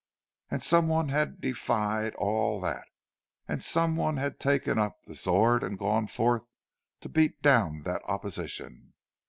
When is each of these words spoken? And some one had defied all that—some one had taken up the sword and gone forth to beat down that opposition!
And 0.49 0.63
some 0.63 0.87
one 0.87 1.09
had 1.09 1.39
defied 1.39 2.15
all 2.15 2.59
that—some 2.59 3.95
one 3.95 4.17
had 4.17 4.39
taken 4.39 4.79
up 4.79 5.03
the 5.03 5.13
sword 5.13 5.61
and 5.61 5.77
gone 5.77 6.07
forth 6.07 6.47
to 7.01 7.07
beat 7.09 7.39
down 7.43 7.83
that 7.83 8.01
opposition! 8.05 8.95